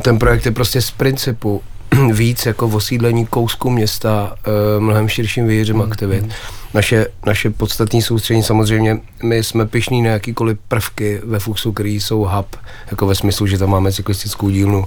[0.03, 1.63] Ten projekt je prostě z principu
[2.13, 4.37] víc jako osídlení kousku města,
[4.77, 5.93] e, mnohem širším výřem hmm.
[5.93, 6.23] aktivit.
[6.23, 6.33] Hmm.
[6.75, 12.19] Naše, naše podstatní soustředění samozřejmě, my jsme pišní na jakýkoliv prvky ve Fuchsu, který jsou
[12.25, 12.57] hub,
[12.91, 14.85] jako ve smyslu, že tam máme cyklistickou dílnu,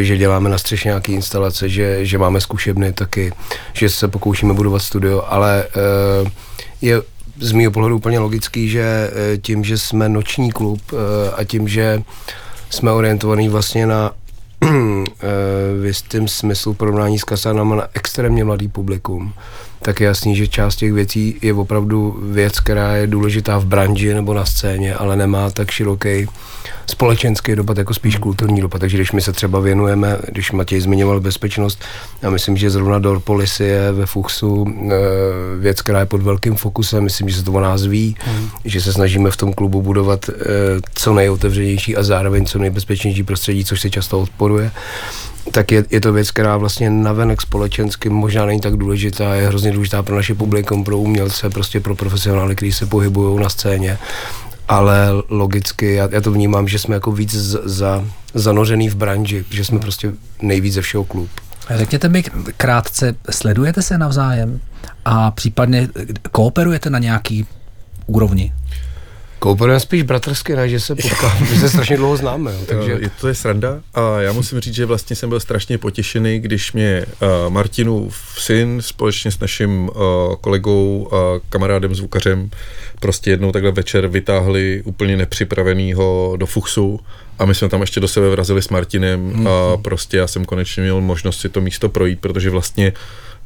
[0.00, 3.32] že děláme na střeše nějaké instalace, že, že máme zkušebny taky,
[3.72, 5.64] že se pokoušíme budovat studio, ale
[6.22, 6.28] uh,
[6.82, 7.02] je
[7.40, 10.98] z mého pohledu úplně logický, že uh, tím, že jsme noční klub uh,
[11.36, 12.02] a tím, že
[12.70, 14.12] jsme orientovaní vlastně na
[15.80, 19.32] v jistém smyslu porovnání s kasánama na extrémně mladý publikum,
[19.82, 24.14] tak je jasný, že část těch věcí je opravdu věc, která je důležitá v branži
[24.14, 26.26] nebo na scéně, ale nemá tak široký
[26.90, 28.78] společenský dopad, jako spíš kulturní dopad.
[28.78, 31.84] Takže když my se třeba věnujeme, když Matěj zmiňoval bezpečnost,
[32.22, 34.94] já myslím, že zrovna Door Policy je ve Fuchsu e,
[35.58, 38.48] věc, která je pod velkým fokusem, myslím, že se to o nás ví, mm.
[38.64, 40.32] že se snažíme v tom klubu budovat e,
[40.94, 44.70] co nejotevřenější a zároveň co nejbezpečnější prostředí, což se často odporuje
[45.50, 49.72] tak je, je to věc, která vlastně navenek společensky možná není tak důležitá, je hrozně
[49.72, 53.98] důležitá pro naše publikum, pro umělce, prostě pro profesionály, kteří se pohybují na scéně
[54.68, 59.64] ale logicky já, já to vnímám, že jsme jako víc za, zanořený v branži, že
[59.64, 61.28] jsme prostě nejvíc ze všeho klub.
[61.70, 62.22] Řekněte mi
[62.56, 64.60] krátce, sledujete se navzájem
[65.04, 65.88] a případně
[66.32, 67.46] kooperujete na nějaký
[68.06, 68.52] úrovni?
[69.46, 72.52] Kooperujeme spíš bratrsky, ne, že se potkáme, my se strašně dlouho známe.
[72.52, 72.92] Jo, takže...
[72.92, 76.72] Je to je sranda a já musím říct, že vlastně jsem byl strašně potěšený, když
[76.72, 79.92] mě uh, Martinův syn společně s naším uh,
[80.40, 82.50] kolegou a uh, kamarádem zvukařem
[83.00, 87.00] prostě jednou takhle večer vytáhli úplně nepřipravenýho do Fuchsu
[87.38, 89.48] a my jsme tam ještě do sebe vrazili s Martinem mm-hmm.
[89.48, 89.82] a mhm.
[89.82, 92.92] prostě já jsem konečně měl možnost si to místo projít, protože vlastně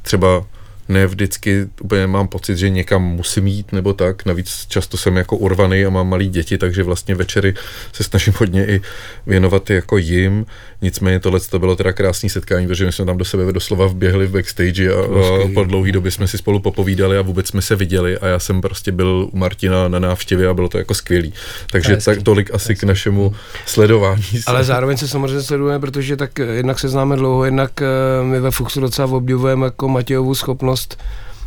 [0.01, 0.45] třeba
[0.89, 4.25] ne vždycky úplně mám pocit, že někam musím jít nebo tak.
[4.25, 7.53] Navíc často jsem jako urvaný a mám malý děti, takže vlastně večery
[7.93, 8.81] se snažím hodně i
[9.25, 10.45] věnovat jako jim.
[10.81, 14.27] Nicméně tohle to bylo teda krásný setkání, protože my jsme tam do sebe doslova vběhli
[14.27, 17.75] v backstage a, a po dlouhé době jsme si spolu popovídali a vůbec jsme se
[17.75, 21.33] viděli a já jsem prostě byl u Martina na návštěvě a bylo to jako skvělý.
[21.71, 24.23] Takže tak tolik asi k našemu sledování.
[24.45, 28.51] Ale zároveň se samozřejmě sledujeme, protože tak jednak se známe dlouho, jednak eh, my ve
[28.51, 30.70] Fuchsu docela obdivujeme jako Matějovu schopnost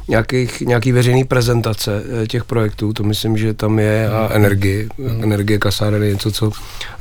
[0.08, 4.88] nějakých, nějaký veřejný prezentace eh, těch projektů, to myslím, že tam je a energii.
[4.98, 5.22] Mm.
[5.22, 6.50] Energie kasárny je něco, co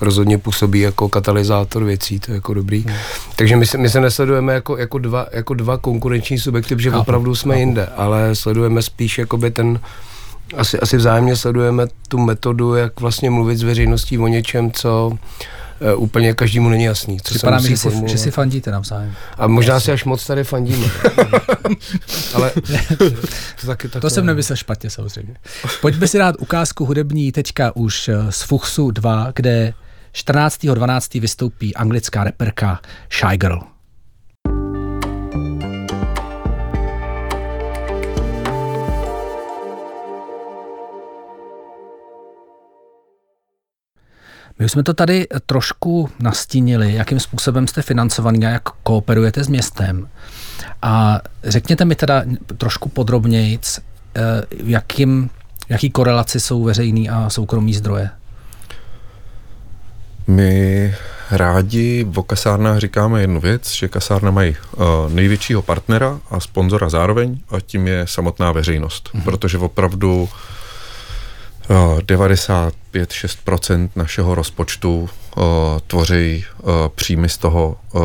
[0.01, 2.83] rozhodně působí jako katalyzátor věcí, to je jako dobrý.
[2.87, 2.93] Mm.
[3.35, 7.35] Takže my se, my se nesledujeme jako, jako, dva, jako dva konkurenční subjekty, protože opravdu
[7.35, 9.79] jsme jinde, ale sledujeme spíš jakoby ten
[10.57, 15.17] asi, asi vzájemně sledujeme tu metodu, jak vlastně mluvit s veřejností o něčem, co uh,
[15.95, 17.17] úplně každému není jasný.
[17.23, 19.15] Co Připadá mi, že si, že si fandíte navzájem.
[19.37, 20.87] A možná si až moc tady fandíme.
[22.33, 22.51] Ale
[23.61, 25.35] to, taky tak to jsem nemyslel špatně samozřejmě.
[25.81, 29.73] Pojďme si dát ukázku hudební teďka už eh, z Fuchsu 2, kde
[30.15, 31.21] 14.12.
[31.21, 32.79] vystoupí anglická reperka
[33.11, 33.72] Shy Girl.
[44.63, 50.07] My jsme to tady trošku nastínili, jakým způsobem jste financovaný a jak kooperujete s městem.
[50.81, 52.23] A řekněte mi teda
[52.57, 53.59] trošku podrobněji,
[54.15, 54.21] eh,
[54.63, 55.29] jakým,
[55.69, 58.09] jaký korelaci jsou veřejný a soukromý zdroje.
[60.27, 60.95] My
[61.31, 67.39] rádi v kasárnách říkáme jednu věc, že kasárna mají uh, největšího partnera a sponzora zároveň
[67.49, 69.23] a tím je samotná veřejnost, mm-hmm.
[69.23, 70.29] protože opravdu
[71.69, 75.09] 95-6% našeho rozpočtu uh,
[75.87, 78.01] tvoří uh, příjmy z toho, uh,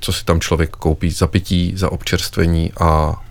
[0.00, 3.22] co si tam člověk koupí za pití, za občerstvení a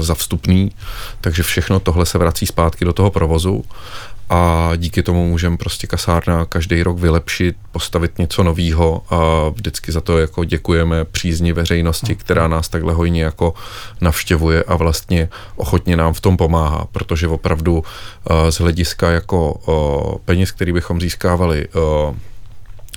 [0.00, 0.72] za vstupný,
[1.20, 3.64] takže všechno tohle se vrací zpátky do toho provozu
[4.30, 10.00] a díky tomu můžeme prostě kasárna každý rok vylepšit, postavit něco nového a vždycky za
[10.00, 13.54] to jako děkujeme přízni veřejnosti, která nás takhle hojně jako
[14.00, 17.84] navštěvuje a vlastně ochotně nám v tom pomáhá, protože opravdu
[18.50, 19.60] z hlediska jako
[20.24, 21.68] peněz, který bychom získávali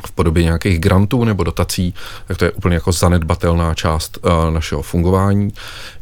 [0.07, 1.93] v podobě nějakých grantů nebo dotací,
[2.27, 5.53] tak to je úplně jako zanedbatelná část uh, našeho fungování.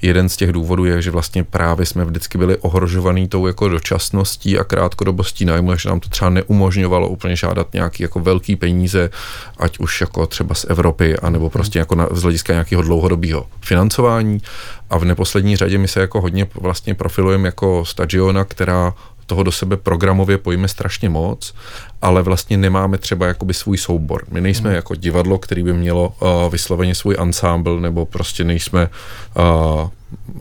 [0.02, 4.60] Jeden z těch důvodů je, že vlastně právě jsme vždycky byli ohrožovaný tou jako dočasností
[4.60, 9.10] a krátkodobostí nájmu, že nám to třeba neumožňovalo úplně žádat nějaký jako velký peníze,
[9.58, 14.42] ať už jako třeba z Evropy, anebo prostě jako na, z hlediska nějakého dlouhodobého financování.
[14.90, 18.94] A v neposlední řadě my se jako hodně vlastně profilujeme jako stagiona, která
[19.30, 21.54] toho do sebe programově pojme strašně moc,
[22.02, 24.24] ale vlastně nemáme třeba jakoby svůj soubor.
[24.32, 24.76] My nejsme hmm.
[24.76, 28.90] jako divadlo, který by mělo uh, vysloveně svůj ensemble, nebo prostě nejsme
[29.38, 29.90] uh,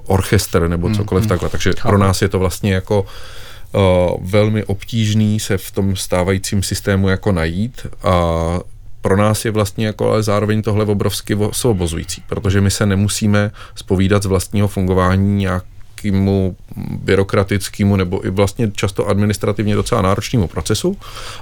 [0.07, 1.29] orchestr nebo hmm, cokoliv hmm.
[1.29, 1.48] takhle.
[1.48, 1.88] Takže Chápu.
[1.88, 3.07] pro nás je to vlastně jako
[3.72, 8.14] uh, velmi obtížný se v tom stávajícím systému jako najít a
[9.01, 14.22] pro nás je vlastně jako ale zároveň tohle obrovsky osvobozující, protože my se nemusíme spovídat
[14.22, 15.64] z vlastního fungování nějak
[16.05, 20.97] nějakému byrokratickému nebo i vlastně často administrativně docela náročnému procesu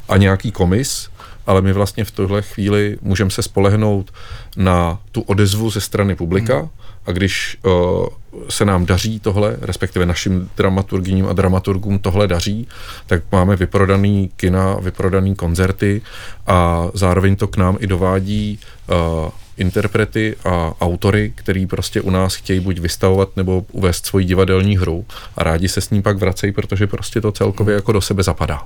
[0.08, 1.08] a nějaký komis,
[1.46, 4.12] ale my vlastně v tuhle chvíli můžeme se spolehnout
[4.56, 6.68] na tu odezvu ze strany publika hmm.
[7.06, 8.06] a když uh,
[8.48, 12.68] se nám daří tohle, respektive našim dramaturgním a dramaturgům tohle daří,
[13.06, 16.02] tak máme vyprodaný kina, vyprodaný koncerty
[16.46, 22.34] a zároveň to k nám i dovádí uh, interprety a autory, který prostě u nás
[22.34, 25.04] chtějí buď vystavovat nebo uvést svoji divadelní hru
[25.36, 28.62] a rádi se s ním pak vracejí, protože prostě to celkově jako do sebe zapadá.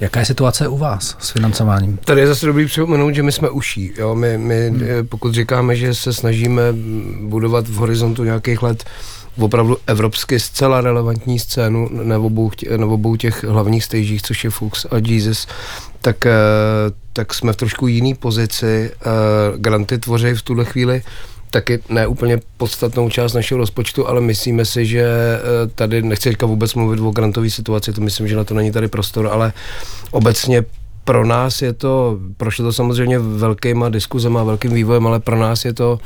[0.00, 1.96] Jaká je situace u vás s financováním?
[1.96, 3.92] Tady je zase dobrý připomenout, že my jsme uší.
[3.98, 4.14] Jo?
[4.14, 4.80] My, my hmm.
[5.08, 6.62] pokud říkáme, že se snažíme
[7.22, 8.84] budovat v horizontu nějakých let
[9.38, 14.84] opravdu evropsky zcela relevantní scénu na obou, na obou těch hlavních stagech, což je Fuchs
[14.84, 15.46] a Jesus,
[16.00, 16.32] tak, eh,
[17.12, 18.90] tak jsme v trošku jiný pozici.
[18.90, 19.08] Eh,
[19.56, 21.02] granty tvoří v tuhle chvíli
[21.50, 26.46] taky ne úplně podstatnou část našeho rozpočtu, ale myslíme si, že eh, tady, nechci teďka
[26.46, 29.52] vůbec mluvit o grantové situaci, to myslím, že na to není tady prostor, ale
[30.10, 30.64] obecně
[31.04, 35.74] pro nás je to, prošlo to samozřejmě velkýma diskuzema, velkým vývojem, ale pro nás je
[35.74, 35.98] to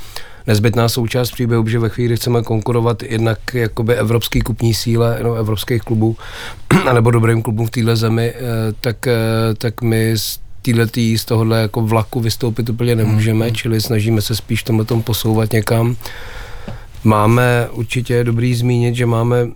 [0.47, 5.83] nezbytná součást příběhu, že ve chvíli chceme konkurovat jednak jakoby evropský kupní síle no, evropských
[5.83, 6.17] klubů,
[6.89, 8.41] anebo dobrým klubům v téhle zemi, eh,
[8.81, 9.15] tak, eh,
[9.59, 13.55] tak my z týhletý, z tohohle jako vlaku vystoupit úplně nemůžeme, mm.
[13.55, 15.97] čili snažíme se spíš tomhle tom posouvat někam.
[17.05, 19.49] Máme určitě dobrý zmínit, že máme e,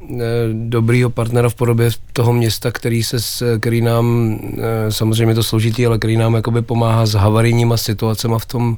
[0.52, 3.16] dobrýho partnera v podobě toho města, který, se,
[3.60, 8.46] který nám, e, samozřejmě to složitý, ale který nám jakoby pomáhá s havarijníma situacemi v
[8.46, 8.76] tom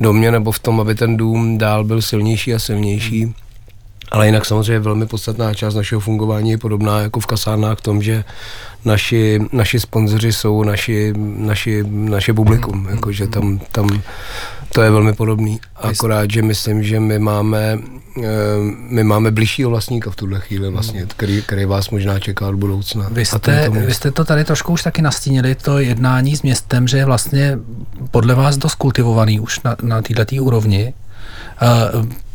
[0.00, 3.24] domě nebo v tom, aby ten dům dál byl silnější a silnější.
[3.24, 3.34] Hmm.
[4.10, 8.02] Ale jinak samozřejmě velmi podstatná část našeho fungování je podobná jako v kasárnách v tom,
[8.02, 8.24] že
[8.84, 12.88] naši, naši sponzoři jsou naši, naši, naše publikum, mm.
[12.88, 14.02] jakože tam, tam
[14.74, 15.60] to je velmi podobný.
[15.76, 17.78] Akorát, že myslím, že my máme,
[18.18, 18.22] eh,
[18.88, 21.08] my máme blížšího vlastníka v tuhle chvíli vlastně, hmm.
[21.08, 23.08] který, který vás možná čeká do budoucna.
[23.10, 26.98] Vy jste, vy jste to tady trošku už taky nastínili, to jednání s městem, že
[26.98, 27.58] je vlastně
[28.10, 30.94] podle vás dost kultivovaný už na, na této úrovni.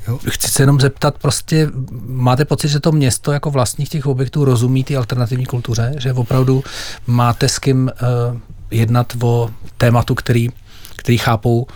[0.08, 0.20] Jo.
[0.30, 1.70] Chci se jenom zeptat, prostě
[2.08, 5.94] máte pocit, že to město jako vlastních těch objektů rozumí ty alternativní kultuře?
[5.98, 6.64] Že opravdu
[7.08, 7.92] máte s kým
[8.32, 8.38] uh,
[8.72, 10.50] jednat o tématu, který,
[10.96, 11.68] který chápou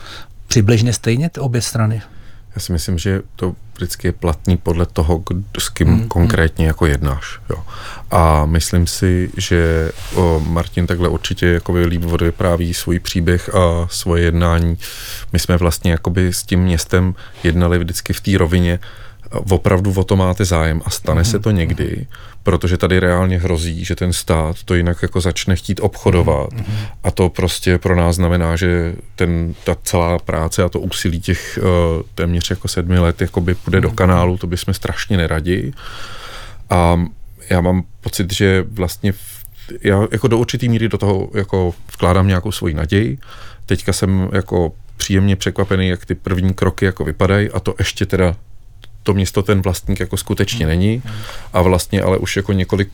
[0.52, 2.02] přibližně stejně ty obě strany?
[2.56, 5.24] Já si myslím, že to vždycky je platný podle toho,
[5.60, 7.40] s kým hmm, konkrétně jako jednáš.
[7.50, 7.64] Jo.
[8.12, 14.24] A myslím si, že o, Martin takhle určitě jakoby líp vypráví svůj příběh a svoje
[14.24, 14.78] jednání.
[15.34, 18.80] My jsme vlastně jakoby s tím městem jednali vždycky v té rovině,
[19.30, 22.08] opravdu o to máte zájem a stane se to někdy,
[22.44, 26.50] protože tady reálně hrozí, že ten stát to jinak jako začne chtít obchodovat.
[27.04, 31.60] A to prostě pro nás znamená, že ten, ta celá práce a to úsilí těch
[31.62, 35.74] uh, téměř jako sedmi let jakoby půjde do kanálu, to bychom strašně neradi.
[36.70, 37.06] A
[37.50, 39.14] já mám pocit, že vlastně
[39.84, 43.18] já jako do určitý míry do toho jako vkládám nějakou svoji naději.
[43.66, 48.36] Teďka jsem jako příjemně překvapený, jak ty první kroky jako vypadají a to ještě teda
[49.04, 51.04] to město ten vlastník jako skutečně není
[51.54, 52.90] a vlastně ale už jako několik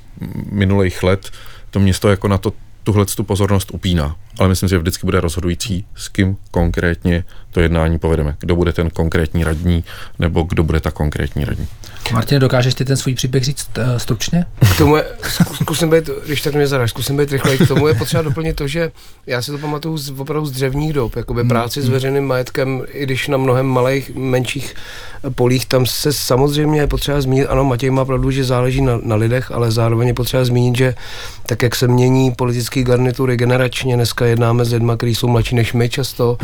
[0.51, 1.31] minulých let
[1.69, 4.15] to město jako na to tuhle tu pozornost upíná.
[4.39, 8.35] Ale myslím, že vždycky bude rozhodující, s kým konkrétně to jednání povedeme.
[8.39, 9.83] Kdo bude ten konkrétní radní,
[10.19, 11.67] nebo kdo bude ta konkrétní radní.
[12.13, 14.45] Martin, dokážeš ty ten svůj příběh říct uh, stručně?
[14.73, 15.05] K tomu je,
[15.53, 17.57] zkusím být, když tak mě zadáš, zkusím být rychlej.
[17.57, 18.91] K tomu je potřeba doplnit to, že
[19.27, 21.49] já si to pamatuju z, opravdu z dřevních dob, jakoby hmm.
[21.49, 21.93] práci s hmm.
[21.93, 24.75] veřejným majetkem, i když na mnohem malých, menších
[25.35, 29.15] polích, tam se samozřejmě je potřeba zmínit, ano, Matěj má pravdu, že záleží na, na
[29.15, 30.95] lidech, ale zároveň je potřeba zmínit, že
[31.45, 35.73] tak, jak se mění politické garnitury generačně, dneska jednáme s lidmi, kteří jsou mladší než
[35.73, 36.37] my často,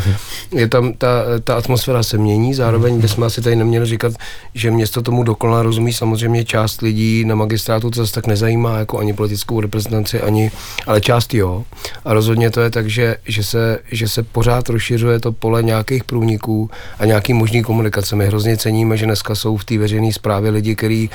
[0.52, 1.08] je tam ta,
[1.44, 4.14] ta atmosféra se mění, zároveň bychom asi tady neměli říkat,
[4.54, 9.00] že město tomu dokonale rozumí, samozřejmě část lidí na magistrátu to zase tak nezajímá, jako
[9.00, 10.52] ani politickou reprezentaci, ani,
[10.88, 11.64] ale část jo.
[12.06, 16.04] A rozhodně to je tak, že, že, se, že se pořád rozšiřuje to pole nějakých
[16.04, 16.70] průniků
[17.00, 18.16] a nějaký možný komunikace.
[18.16, 21.10] My hrozně ceníme, že dneska jsou v té veřejné správě lidi, kteří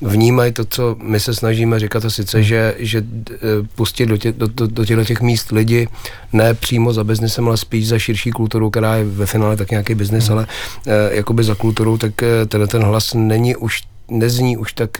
[0.00, 3.32] vnímají to, co my se snažíme říkat, a sice, že, že e,
[3.74, 5.88] pustit do, tě, do, do, do těchto těch míst lidi
[6.32, 9.94] ne přímo za biznesem, ale spíš za širší kulturu, která je ve finále tak nějaký
[9.94, 10.38] biznis, hmm.
[10.38, 10.46] ale
[10.86, 14.90] e, jakoby za kulturou, tak e, ten, ten hlas není už nezní už tak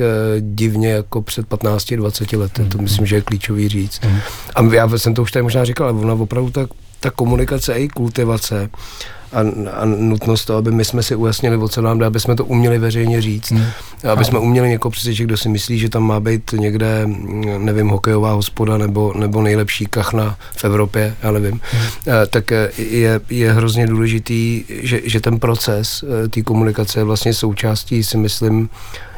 [0.40, 2.64] divně jako před 15-20 lety.
[2.64, 4.00] To myslím, že je klíčový říct.
[4.54, 7.76] A já jsem to už tady možná říkal, ale ona opravdu tak ta komunikace a
[7.76, 8.70] její kultivace
[9.32, 9.40] a,
[9.72, 12.44] a nutnost toho, aby my jsme si ujasnili, o co nám dá, aby jsme to
[12.44, 13.50] uměli veřejně říct.
[13.50, 13.64] Hmm.
[14.12, 17.08] Aby jsme uměli někoho přesvědčit, kdo si myslí, že tam má být někde,
[17.58, 21.60] nevím, hokejová hospoda nebo, nebo nejlepší kachna v Evropě, já nevím.
[21.72, 21.82] Hmm.
[22.30, 27.34] Tak eh, je, je hrozně důležitý, že, že ten proces eh, té komunikace je vlastně
[27.34, 28.68] součástí, si myslím,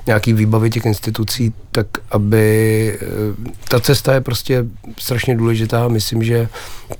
[0.07, 2.99] nějaký výbavy těch institucí, tak aby
[3.68, 4.64] ta cesta je prostě
[4.99, 5.88] strašně důležitá.
[5.88, 6.49] Myslím, že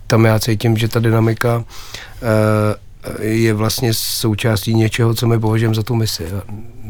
[0.07, 1.65] tam já cítím, že ta dynamika
[3.21, 6.25] je vlastně součástí něčeho, co my považujeme za tu misi.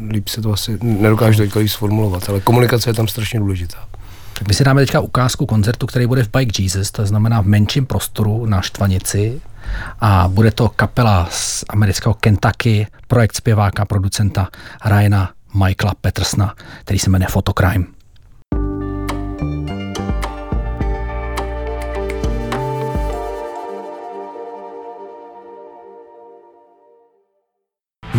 [0.09, 3.77] Líp se to asi nedokážu teďka sformulovat, ale komunikace je tam strašně důležitá.
[4.33, 7.45] Tak my si dáme teďka ukázku koncertu, který bude v Bike Jesus, to znamená v
[7.45, 9.41] menším prostoru na Štvanici
[9.99, 14.47] a bude to kapela z amerického Kentucky, projekt zpěváka, producenta
[14.85, 17.98] Ryana Michaela Petersna, který se jmenuje Photocrime.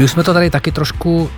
[0.00, 1.30] My už jsme to tady taky trošku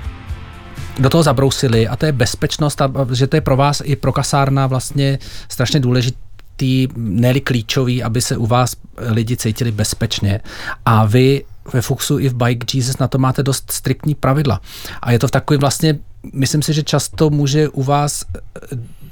[0.99, 4.13] do toho zabrousili a to je bezpečnost a že to je pro vás i pro
[4.13, 10.41] kasárna vlastně strašně důležitý, ne klíčový, aby se u vás lidi cítili bezpečně.
[10.85, 14.61] A vy ve Fuxu i v Bike Jesus na to máte dost striktní pravidla.
[15.03, 15.99] A je to v takový vlastně,
[16.33, 18.25] myslím si, že často může u vás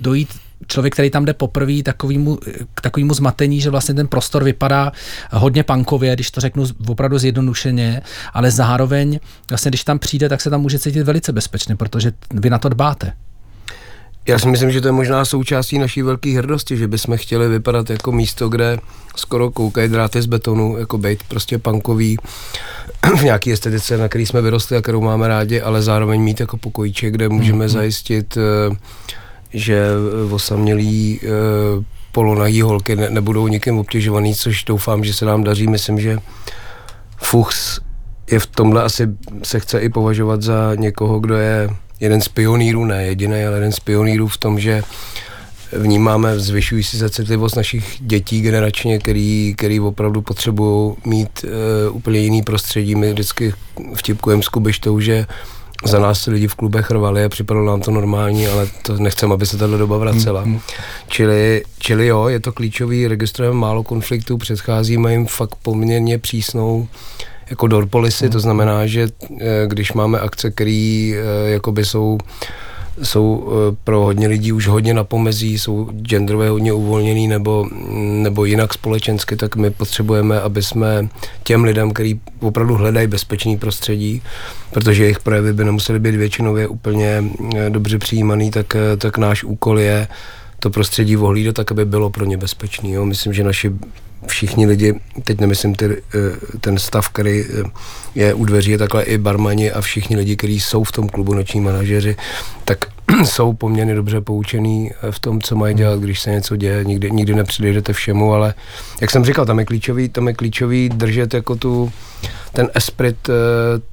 [0.01, 0.29] dojít
[0.71, 2.39] člověk, který tam jde poprvé, takovýmu,
[2.75, 4.93] k takovému zmatení, že vlastně ten prostor vypadá
[5.33, 8.03] hodně pankově, když to řeknu opravdu zjednodušeně,
[8.33, 12.51] ale zároveň vlastně, když tam přijde, tak se tam může cítit velice bezpečně, protože vy
[12.51, 13.13] na to dbáte.
[14.29, 17.91] Já si myslím, že to je možná součástí naší velké hrdosti, že bychom chtěli vypadat
[17.91, 18.79] jako místo, kde
[19.17, 22.17] skoro koukají dráty z betonu, jako být prostě punkový
[23.17, 26.57] v nějaké estetice, na který jsme vyrostli a kterou máme rádi, ale zároveň mít jako
[26.57, 27.69] pokojíček, kde můžeme mm-hmm.
[27.69, 28.77] zajistit, eh,
[29.53, 29.87] že
[30.31, 31.29] osamělí eh,
[32.13, 35.67] polonahý holky ne, nebudou nikým obtěžovaný, což doufám, že se nám daří.
[35.67, 36.19] Myslím, že
[37.17, 37.81] Fuchs
[38.31, 39.09] je v tomhle asi
[39.43, 41.71] se chce i považovat za někoho, kdo je
[42.01, 44.83] jeden z pionýrů, ne jediný, ale jeden z pionýrů v tom, že
[45.73, 52.43] vnímáme zvyšující se citlivost našich dětí generačně, který, který opravdu potřebují mít uh, úplně jiný
[52.43, 52.95] prostředí.
[52.95, 53.55] My vždycky
[53.95, 55.27] vtipkujeme s Kubištou, že
[55.85, 59.33] za nás se lidi v klubech rvali a připadalo nám to normální, ale to nechcem,
[59.33, 60.45] aby se tato doba vracela.
[60.45, 60.61] Mm-hmm.
[61.09, 66.89] Čili, čili jo, je to klíčový, registrujeme málo konfliktů, předcházíme jim fakt poměrně přísnou
[67.51, 69.09] jako door policy, to znamená, že
[69.41, 72.19] eh, když máme akce, které eh, jakoby jsou
[73.03, 77.69] jsou eh, pro hodně lidí už hodně na pomezí, jsou genderově hodně uvolněný nebo,
[78.23, 81.09] nebo jinak společensky, tak my potřebujeme, aby jsme
[81.43, 84.23] těm lidem, kteří opravdu hledají bezpečný prostředí,
[84.73, 87.25] protože jejich projevy by nemusely být většinově úplně
[87.69, 90.09] dobře přijímaný, tak, tak náš úkol je
[90.61, 92.93] to prostředí ohlídat tak, aby bylo pro ně bezpečný.
[92.93, 93.05] Jo.
[93.05, 93.73] Myslím, že naši
[94.27, 94.95] všichni lidi,
[95.25, 95.99] teď nemyslím ty, eh,
[96.61, 97.63] ten stav, který eh,
[98.15, 101.35] je u dveří, je takhle i barmani a všichni lidi, kteří jsou v tom klubu
[101.35, 102.17] noční manažeři,
[102.65, 102.79] tak
[103.25, 106.85] jsou poměrně dobře poučený eh, v tom, co mají dělat, když se něco děje.
[106.85, 108.55] Nikdy, nikdy nepředjdete všemu, ale
[109.01, 111.93] jak jsem říkal, tam je klíčový, tam je klíčový držet jako tu,
[112.53, 113.17] ten esprit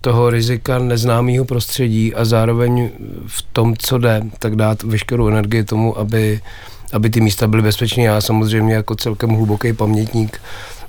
[0.02, 2.90] toho rizika neznámého prostředí a zároveň
[3.28, 6.42] v tom, co jde, tak dát veškerou energii tomu, aby
[6.94, 8.04] aby ty místa byly bezpečné.
[8.04, 10.42] Já samozřejmě jako celkem hluboký pamětník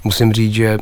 [0.05, 0.79] musím říct, že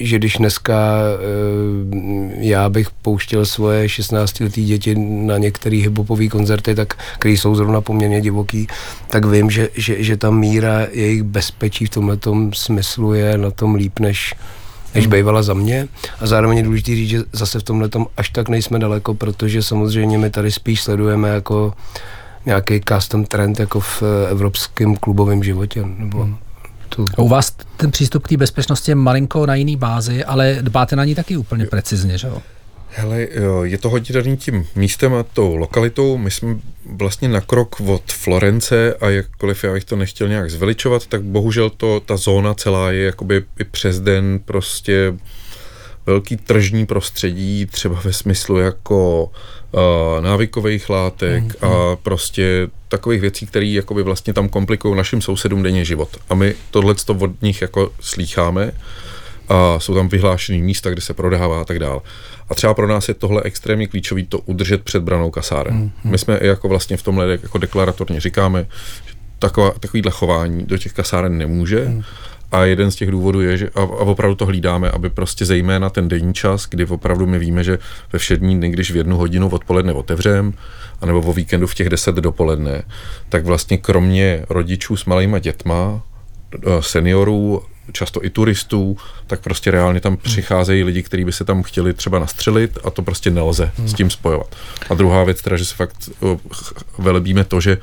[0.00, 6.94] že když dneska e, já bych pouštěl svoje 16-letý děti na některé hiphopové koncerty, tak,
[7.18, 8.66] které jsou zrovna poměrně divoký,
[9.08, 12.18] tak vím, že, že, že ta míra jejich bezpečí v tomhle
[12.52, 14.34] smyslu je na tom líp než,
[14.94, 15.14] než hmm.
[15.14, 15.88] bývala za mě.
[16.20, 20.18] A zároveň je důležité říct, že zase v tomhle až tak nejsme daleko, protože samozřejmě
[20.18, 21.72] my tady spíš sledujeme jako
[22.46, 25.84] nějaký custom trend jako v eh, evropském klubovém životě.
[25.98, 26.36] Nebo hmm.
[26.88, 27.04] tu...
[27.16, 31.04] U vás ten přístup k té bezpečnosti je malinko na jiný bázi, ale dbáte na
[31.04, 32.42] ní taky úplně precizně, že jo?
[32.92, 33.26] Hele,
[33.62, 36.18] je to hodně daný tím místem a tou lokalitou.
[36.18, 41.06] My jsme vlastně na krok od Florence a jakkoliv já bych to nechtěl nějak zveličovat,
[41.06, 45.14] tak bohužel to, ta zóna celá je jakoby i přes den prostě
[46.10, 49.30] velký tržní prostředí, třeba ve smyslu jako
[49.72, 49.80] uh,
[50.20, 55.84] návykových látek mm, a prostě takových věcí, které jakoby vlastně tam komplikují našim sousedům denně
[55.84, 56.08] život.
[56.28, 58.72] A my tohle od nich jako slýcháme
[59.48, 62.00] a jsou tam vyhlášený místa, kde se prodává a tak dále.
[62.48, 65.74] A třeba pro nás je tohle extrémně klíčové to udržet před branou kasáren.
[65.74, 68.66] Mm, My jsme jako vlastně v tomhle jako deklaratorně říkáme,
[69.06, 71.84] že taková, takovýhle chování do těch kasáren nemůže.
[71.84, 72.02] Mm.
[72.52, 75.90] A jeden z těch důvodů je, že a, a opravdu to hlídáme, aby prostě zejména
[75.90, 77.78] ten denní čas, kdy opravdu my víme, že
[78.12, 80.52] ve všední dny, když v jednu hodinu odpoledne otevřem,
[81.00, 82.82] anebo o víkendu v těch deset dopoledne,
[83.28, 86.02] tak vlastně kromě rodičů s malýma dětma,
[86.54, 88.96] eh, seniorů, často i turistů,
[89.26, 93.02] tak prostě reálně tam přicházejí lidi, kteří by se tam chtěli třeba nastřelit a to
[93.02, 93.88] prostě nelze hmm.
[93.88, 94.56] s tím spojovat.
[94.90, 96.36] A druhá věc teda, že se fakt eh,
[96.98, 97.78] velebíme to, že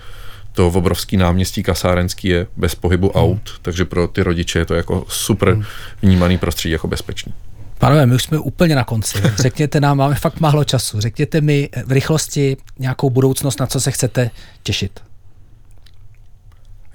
[0.57, 3.23] to obrovský náměstí kasárenský je bez pohybu hmm.
[3.23, 5.63] aut, takže pro ty rodiče je to jako super hmm.
[6.01, 7.33] vnímaný prostředí jako bezpečný.
[7.77, 9.17] Pánové, my už jsme úplně na konci.
[9.35, 11.01] Řekněte nám, máme fakt málo času.
[11.01, 14.29] Řekněte mi v rychlosti nějakou budoucnost, na co se chcete
[14.63, 14.99] těšit.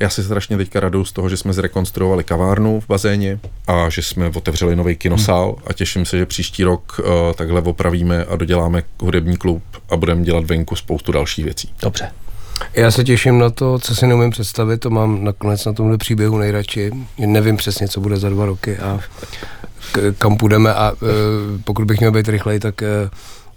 [0.00, 4.02] Já si strašně teďka radou z toho, že jsme zrekonstruovali kavárnu v bazéně a že
[4.02, 5.62] jsme otevřeli nový kinosál hmm.
[5.66, 10.22] a těším se, že příští rok uh, takhle opravíme a doděláme hudební klub a budeme
[10.22, 11.72] dělat venku spoustu dalších věcí.
[11.82, 12.10] Dobře.
[12.74, 16.38] Já se těším na to, co si neumím představit, to mám nakonec na tomhle příběhu
[16.38, 16.90] nejradši.
[17.18, 19.00] Nevím přesně, co bude za dva roky a
[20.18, 21.06] kam půjdeme a e,
[21.64, 22.86] pokud bych měl být rychlej, tak e,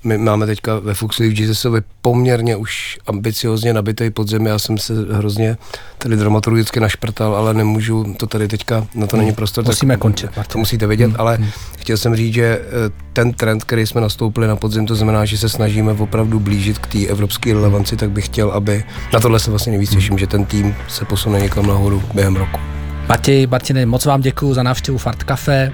[0.05, 4.45] my máme teďka ve Fuxley v Jesusovi poměrně už ambiciozně nabitý podzem.
[4.45, 5.57] Já jsem se hrozně
[5.97, 9.35] tady dramaturgicky našprtal, ale nemůžu to tady teďka, na to není hmm.
[9.35, 9.65] prostor.
[9.65, 10.29] Musíme tak, končit.
[10.47, 11.15] To musíte vědět, hmm.
[11.19, 11.49] ale hmm.
[11.77, 15.37] chtěl jsem říct, že eh, ten trend, který jsme nastoupili na podzim, to znamená, že
[15.37, 18.83] se snažíme opravdu blížit k té evropské relevanci, tak bych chtěl, aby
[19.13, 22.59] na tohle se vlastně nejvíc těším, že ten tým se posune někam nahoru během roku.
[23.07, 25.71] Matěj, Martine, moc vám děkuji za návštěvu Fart Café.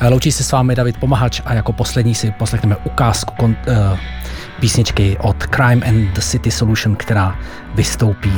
[0.00, 3.98] Eh, loučí se s vámi David Pomahač a jako poslední si poslechneme ukázku kon, uh,
[4.60, 7.38] písničky od Crime and the City Solution, která
[7.74, 8.32] vystoupí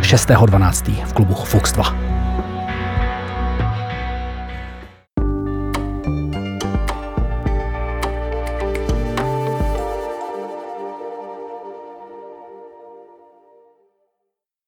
[0.00, 1.04] 6.12.
[1.04, 2.09] v klubu Fux 2.